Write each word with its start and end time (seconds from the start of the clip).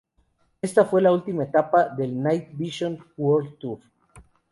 Esta 0.63 0.83
fue 0.83 0.99
la 1.03 1.11
última 1.11 1.43
etapa 1.43 1.87
del 1.89 2.19
"Night 2.23 2.49
Visions: 2.53 2.99
World 3.17 3.59
Tour". 3.59 3.81